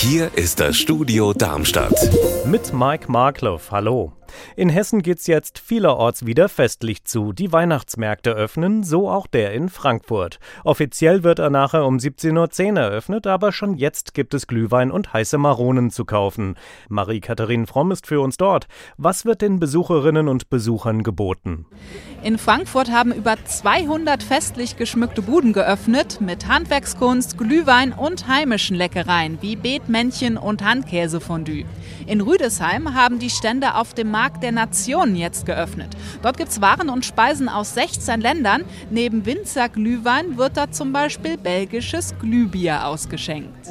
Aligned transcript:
Hier 0.00 0.30
ist 0.36 0.60
das 0.60 0.76
Studio 0.76 1.32
Darmstadt. 1.32 1.92
Mit 2.50 2.72
Mike 2.72 3.12
Markloff. 3.12 3.72
Hallo. 3.72 4.14
In 4.56 4.68
Hessen 4.68 5.02
geht's 5.02 5.26
jetzt 5.26 5.58
vielerorts 5.58 6.26
wieder 6.26 6.48
festlich 6.48 7.04
zu. 7.04 7.32
Die 7.32 7.52
Weihnachtsmärkte 7.52 8.30
öffnen, 8.30 8.82
so 8.82 9.08
auch 9.08 9.26
der 9.26 9.52
in 9.52 9.68
Frankfurt. 9.68 10.38
Offiziell 10.64 11.22
wird 11.22 11.38
er 11.38 11.50
nachher 11.50 11.86
um 11.86 11.96
17.10 11.96 12.72
Uhr 12.72 12.78
eröffnet, 12.78 13.26
aber 13.26 13.52
schon 13.52 13.74
jetzt 13.76 14.14
gibt 14.14 14.34
es 14.34 14.46
Glühwein 14.46 14.90
und 14.90 15.12
heiße 15.12 15.38
Maronen 15.38 15.90
zu 15.90 16.04
kaufen. 16.04 16.56
Marie-Katharin 16.88 17.66
Fromm 17.66 17.90
ist 17.90 18.06
für 18.06 18.20
uns 18.20 18.36
dort. 18.36 18.66
Was 18.96 19.24
wird 19.24 19.42
den 19.42 19.60
Besucherinnen 19.60 20.28
und 20.28 20.50
Besuchern 20.50 21.02
geboten? 21.02 21.66
In 22.22 22.38
Frankfurt 22.38 22.90
haben 22.90 23.12
über 23.12 23.36
200 23.42 24.22
festlich 24.22 24.76
geschmückte 24.76 25.22
Buden 25.22 25.52
geöffnet 25.52 26.20
mit 26.20 26.48
Handwerkskunst, 26.48 27.38
Glühwein 27.38 27.92
und 27.92 28.26
heimischen 28.28 28.76
Leckereien 28.76 29.38
wie 29.40 29.56
Beetmännchen 29.56 30.36
und 30.36 30.64
Handkäsefondue. 30.64 31.64
In 32.06 32.20
Rüdesheim 32.38 32.94
haben 32.94 33.18
die 33.18 33.30
Stände 33.30 33.74
auf 33.74 33.94
dem 33.94 34.12
Markt 34.12 34.44
der 34.44 34.52
Nationen 34.52 35.16
jetzt 35.16 35.44
geöffnet. 35.44 35.96
Dort 36.22 36.36
gibt 36.36 36.50
es 36.50 36.60
Waren 36.60 36.88
und 36.88 37.04
Speisen 37.04 37.48
aus 37.48 37.74
16 37.74 38.20
Ländern. 38.20 38.64
Neben 38.90 39.26
Winzer 39.26 39.68
Glühwein 39.68 40.38
wird 40.38 40.56
da 40.56 40.70
zum 40.70 40.92
Beispiel 40.92 41.36
belgisches 41.36 42.14
Glühbier 42.20 42.86
ausgeschenkt. 42.86 43.66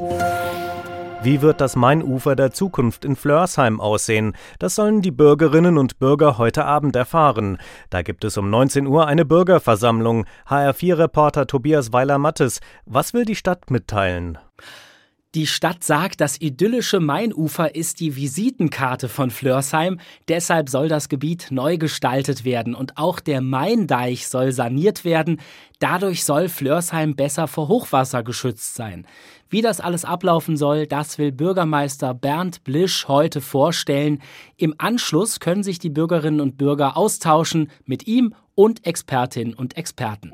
Wie 1.24 1.42
wird 1.42 1.62
das 1.62 1.78
Mainufer 1.78 2.36
der 2.36 2.52
Zukunft 2.52 3.06
in 3.06 3.16
Flörsheim 3.16 3.80
aussehen? 3.80 4.34
Das 4.60 4.76
sollen 4.76 5.02
die 5.02 5.12
Bürgerinnen 5.12 5.78
und 5.78 5.98
Bürger 5.98 6.38
heute 6.38 6.66
Abend 6.66 6.98
erfahren. 6.98 7.60
Da 7.90 8.02
gibt 8.02 8.26
es 8.26 8.38
um 8.38 8.50
19 8.50 8.86
Uhr 8.86 9.08
eine 9.08 9.24
Bürgerversammlung. 9.24 10.26
HR4-Reporter 10.50 11.48
Tobias 11.48 11.94
Weiler-Mattes. 11.94 12.60
Was 12.86 13.14
will 13.14 13.24
die 13.24 13.36
Stadt 13.36 13.72
mitteilen? 13.72 14.38
Die 15.36 15.46
Stadt 15.46 15.84
sagt, 15.84 16.22
das 16.22 16.40
idyllische 16.40 17.02
Mainufer 17.02 17.76
ist 17.76 18.00
die 18.00 18.16
Visitenkarte 18.16 19.10
von 19.10 19.30
Flörsheim. 19.30 20.00
Deshalb 20.30 20.70
soll 20.70 20.88
das 20.88 21.10
Gebiet 21.10 21.48
neu 21.52 21.78
gestaltet 21.78 22.46
werden 22.46 22.74
und 22.74 22.98
auch 22.98 23.20
der 23.20 23.42
Maindeich 23.42 24.30
soll 24.30 24.54
saniert 24.54 25.04
werden. 25.04 25.42
Dadurch 25.80 26.24
soll 26.24 26.48
Flörsheim 26.48 27.16
besser 27.16 27.48
vor 27.48 27.68
Hochwasser 27.68 28.24
geschützt 28.24 28.76
sein. 28.76 29.06
Wie 29.50 29.62
das 29.62 29.82
alles 29.82 30.06
ablaufen 30.06 30.56
soll, 30.56 30.88
das 30.88 31.18
will 31.18 31.34
Bürgermeister 31.34 32.14
Bernd 32.14 32.64
Blisch 32.64 33.10
heute 33.10 33.42
vorstellen. 33.42 34.22
Im 34.56 34.76
Anschluss 34.78 35.42
können 35.42 35.62
sich 35.62 35.78
die 35.78 35.90
Bürgerinnen 35.90 36.40
und 36.40 36.58
Bürger 36.58 36.96
austauschen 36.96 37.70
mit 37.86 38.08
ihm 38.08 38.34
und 38.56 38.86
Expertinnen 38.88 39.54
und 39.54 39.76
Experten. 39.76 40.32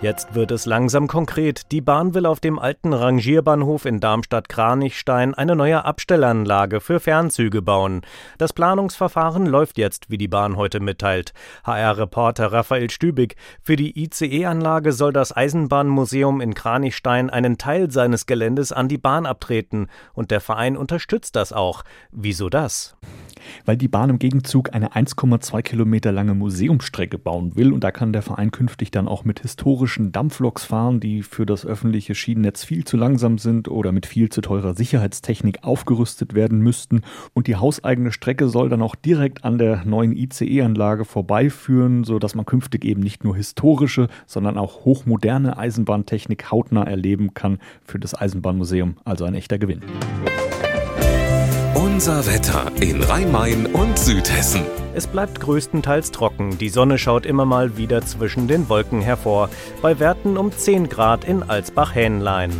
Jetzt 0.00 0.34
wird 0.34 0.50
es 0.50 0.66
langsam 0.66 1.06
konkret. 1.06 1.72
Die 1.72 1.80
Bahn 1.80 2.12
will 2.12 2.26
auf 2.26 2.38
dem 2.38 2.58
alten 2.58 2.92
Rangierbahnhof 2.92 3.86
in 3.86 4.00
Darmstadt-Kranichstein 4.00 5.34
eine 5.34 5.56
neue 5.56 5.84
Abstellanlage 5.84 6.80
für 6.80 7.00
Fernzüge 7.00 7.62
bauen. 7.62 8.02
Das 8.36 8.52
Planungsverfahren 8.52 9.46
läuft 9.46 9.78
jetzt, 9.78 10.10
wie 10.10 10.18
die 10.18 10.28
Bahn 10.28 10.56
heute 10.56 10.80
mitteilt. 10.80 11.32
HR-Reporter 11.64 12.52
Raphael 12.52 12.90
Stübig. 12.90 13.36
Für 13.62 13.76
die 13.76 13.98
ICE-Anlage 13.98 14.92
soll 14.92 15.12
das 15.14 15.34
Eisenbahnmuseum 15.34 16.42
in 16.42 16.52
Kranichstein 16.52 17.30
einen 17.30 17.56
Teil 17.56 17.90
seines 17.90 18.26
Geländes 18.26 18.72
an 18.72 18.88
die 18.88 18.98
Bahn 18.98 19.24
abtreten. 19.24 19.88
Und 20.12 20.30
der 20.30 20.42
Verein 20.42 20.76
unterstützt 20.76 21.34
das 21.34 21.54
auch. 21.54 21.82
Wieso 22.10 22.50
das? 22.50 22.93
Weil 23.64 23.76
die 23.76 23.88
Bahn 23.88 24.10
im 24.10 24.18
Gegenzug 24.18 24.74
eine 24.74 24.92
1,2 24.92 25.62
Kilometer 25.62 26.12
lange 26.12 26.34
Museumsstrecke 26.34 27.18
bauen 27.18 27.56
will. 27.56 27.72
Und 27.72 27.84
da 27.84 27.90
kann 27.90 28.12
der 28.12 28.22
Verein 28.22 28.50
künftig 28.50 28.90
dann 28.90 29.08
auch 29.08 29.24
mit 29.24 29.40
historischen 29.40 30.12
Dampfloks 30.12 30.64
fahren, 30.64 31.00
die 31.00 31.22
für 31.22 31.46
das 31.46 31.66
öffentliche 31.66 32.14
Schienennetz 32.14 32.64
viel 32.64 32.84
zu 32.84 32.96
langsam 32.96 33.38
sind 33.38 33.68
oder 33.68 33.92
mit 33.92 34.06
viel 34.06 34.28
zu 34.28 34.40
teurer 34.40 34.74
Sicherheitstechnik 34.74 35.64
aufgerüstet 35.64 36.34
werden 36.34 36.60
müssten. 36.60 37.02
Und 37.32 37.46
die 37.46 37.56
hauseigene 37.56 38.12
Strecke 38.12 38.48
soll 38.48 38.68
dann 38.68 38.82
auch 38.82 38.94
direkt 38.94 39.44
an 39.44 39.58
der 39.58 39.84
neuen 39.84 40.16
ICE-Anlage 40.16 41.04
vorbeiführen, 41.04 42.04
sodass 42.04 42.34
man 42.34 42.46
künftig 42.46 42.84
eben 42.84 43.00
nicht 43.00 43.24
nur 43.24 43.36
historische, 43.36 44.08
sondern 44.26 44.58
auch 44.58 44.84
hochmoderne 44.84 45.56
Eisenbahntechnik 45.56 46.50
hautnah 46.50 46.84
erleben 46.84 47.34
kann 47.34 47.58
für 47.84 47.98
das 47.98 48.14
Eisenbahnmuseum. 48.14 48.96
Also 49.04 49.24
ein 49.24 49.34
echter 49.34 49.58
Gewinn. 49.58 49.82
Unser 51.94 52.26
Wetter 52.26 52.72
in 52.80 53.00
Rhein-Main 53.04 53.66
und 53.66 53.96
Südhessen. 53.96 54.62
Es 54.94 55.06
bleibt 55.06 55.38
größtenteils 55.38 56.10
trocken. 56.10 56.58
Die 56.58 56.68
Sonne 56.68 56.98
schaut 56.98 57.24
immer 57.24 57.44
mal 57.44 57.76
wieder 57.76 58.04
zwischen 58.04 58.48
den 58.48 58.68
Wolken 58.68 59.00
hervor. 59.00 59.48
Bei 59.80 60.00
Werten 60.00 60.36
um 60.36 60.50
10 60.50 60.88
Grad 60.88 61.24
in 61.24 61.44
Alsbach-Hähnlein. 61.44 62.50